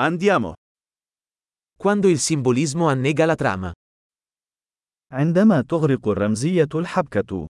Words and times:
Andiamo. 0.00 0.52
Quando 1.76 2.06
il 2.08 2.20
simbolismo 2.20 2.88
annega 2.88 3.24
la 3.24 3.34
trama. 3.34 3.72
عندما 5.12 5.62
تغرق 5.62 6.08
الرمزية 6.08 6.68
الحبكة. 6.74 7.46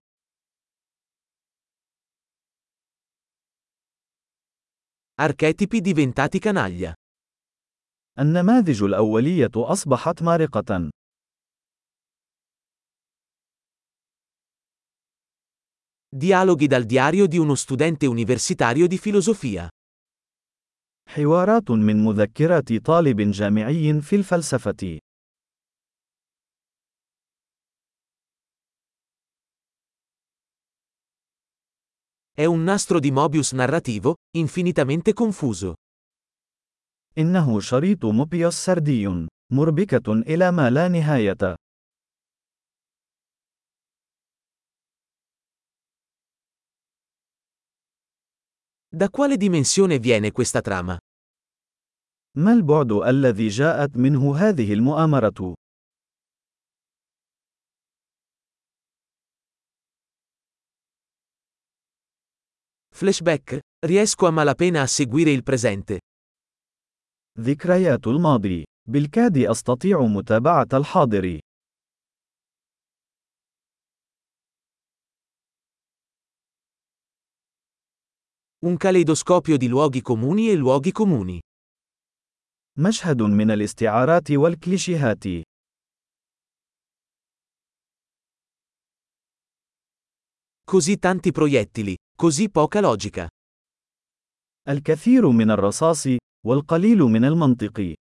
Archetipi 5.20 5.80
diventati 5.80 6.38
canaglia. 6.38 6.94
النماذج 8.18 8.82
الأولية 8.82 9.50
أصبحت 9.54 10.22
مارقة. 10.22 10.88
Dialoghi 16.08 16.66
dal 16.66 16.84
diario 16.84 17.26
di 17.26 17.36
uno 17.36 17.54
studente 17.54 18.06
universitario 18.06 18.86
di 18.86 18.96
filosofia. 18.96 19.68
حوارات 21.08 21.70
من 21.70 22.04
مذكرات 22.04 22.72
طالب 22.72 23.20
جامعي 23.20 24.00
في 24.00 24.16
الفلسفة. 24.16 24.98
È 32.38 32.44
un 32.44 32.62
nastro 32.62 33.00
di 33.00 33.10
Mobius 33.10 33.52
narrativo, 33.52 34.14
infinitamente 34.36 35.12
confuso. 35.12 35.74
إنه 37.18 37.60
شريط 37.60 38.04
موبيوس 38.04 38.54
سردي، 38.54 39.26
مربكة 39.52 40.12
إلى 40.12 40.52
ما 40.52 40.70
لا 40.70 40.88
نهاية. 40.88 41.57
Da 48.97 49.09
quale 49.09 49.37
dimensione 49.37 49.99
viene 49.99 50.31
questa 50.31 50.61
trama? 50.61 50.97
ما 52.37 52.53
البعد 52.53 52.91
الذي 52.91 53.47
جاءت 53.47 53.97
منه 53.97 54.35
هذه 54.37 54.73
المؤامرة؟ 54.73 55.55
Flashback? 62.95 63.59
Riesco 63.85 64.27
a 64.27 64.31
malapena 64.31 64.81
a 64.81 64.87
seguire 64.87 65.31
il 65.31 65.43
presente. 65.43 65.99
ذكريات 67.39 68.07
الماضي. 68.07 68.63
بالكاد 68.89 69.37
أستطيع 69.37 70.01
متابعة 70.01 70.67
الحاضر. 70.73 71.39
Un 78.65 78.77
caleidoscopio 78.77 79.57
di 79.57 79.67
luoghi 79.67 80.01
comuni 80.01 80.49
e 80.49 80.55
luoghi 80.55 80.91
comuni. 80.91 81.39
مشهد 82.77 83.21
من 83.21 83.51
الاستعارات 83.51 84.31
والكليشيهات. 84.31 85.23
Così 90.63 90.97
tanti 90.97 91.31
proiettili, 91.31 91.95
così 92.15 92.49
poca 92.49 92.79
logica. 92.79 93.27
الكثير 94.67 95.29
من 95.29 95.51
الرصاص، 95.51 96.07
والقليل 96.45 96.97
من 96.97 97.25
المنطق. 97.25 97.93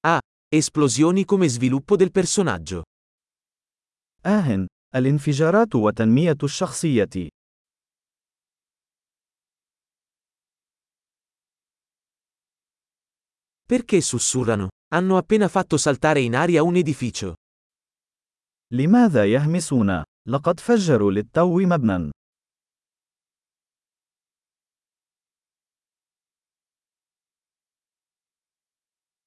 Ah, 0.00 0.20
esplosioni 0.48 1.24
come 1.24 1.48
sviluppo 1.48 1.96
del 1.96 2.10
personaggio. 2.10 2.82
آه، 4.26 4.66
الانفجارات 4.94 5.74
وتنمية 5.74 6.36
الشخصية. 6.42 7.28
Perché 13.66 14.00
sussurrano? 14.00 14.68
Hanno 14.94 15.16
appena 15.16 15.48
fatto 15.48 15.76
saltare 15.76 16.20
in 16.20 16.34
aria 16.36 16.62
un 16.62 16.76
edificio. 16.76 17.34
لماذا 18.72 19.24
يهمسون؟ 19.24 20.04
لقد 20.28 20.60
فجروا 20.60 21.12
للتو 21.12 21.58
مبنى. 21.60 22.10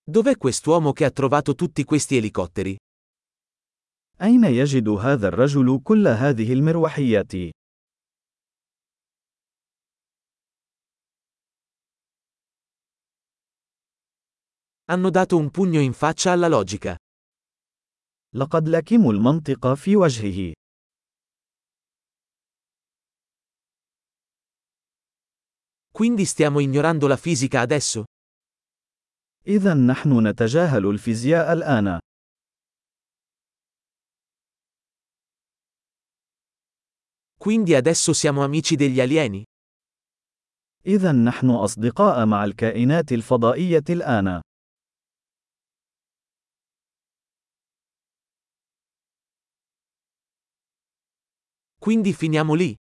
Dov'è 0.09 0.37
quest'uomo 0.37 0.91
che 0.91 1.05
ha 1.05 1.11
trovato 1.11 1.53
tutti 1.53 1.83
questi 1.83 2.17
elicotteri? 2.17 2.75
أين 4.22 4.44
يجد 4.44 4.88
هذا 4.88 5.28
الرجل 5.28 5.80
كل 5.84 6.08
هذه 6.08 6.52
المروحيات؟ 6.52 7.32
Hanno 14.86 15.08
dato 15.10 15.38
un 15.38 15.50
pugno 15.50 15.80
in 15.80 15.92
faccia 15.92 16.32
alla 16.32 16.48
logica. 16.48 16.96
لقد 18.34 18.68
لكموا 18.68 19.12
المنطق 19.12 19.74
في 19.74 19.96
وجهه. 19.96 20.52
Quindi 25.90 26.24
stiamo 26.24 26.60
ignorando 26.60 27.06
la 27.06 27.16
fisica 27.16 27.60
adesso? 27.60 28.04
إذا 29.46 29.74
نحن 29.74 30.26
نتجاهل 30.26 30.86
الفيزياء 30.86 31.52
الآن. 31.52 32.00
Quindi 37.44 37.74
adesso 37.74 38.14
siamo 38.14 38.42
amici 38.42 38.74
degli 38.74 39.00
alieni? 39.00 39.44
إذا 40.86 41.12
نحن 41.12 41.50
أصدقاء 41.50 42.26
مع 42.26 42.44
الكائنات 42.44 43.12
الفضائية 43.12 43.84
الآن. 43.90 44.40
Quindi 51.78 52.14
finiamo 52.14 52.54
lì? 52.54 52.74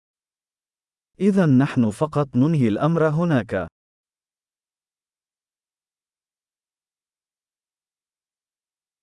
إذا 1.20 1.46
نحن 1.46 1.90
فقط 1.90 2.36
ننهي 2.36 2.68
الأمر 2.68 3.08
هناك. 3.08 3.66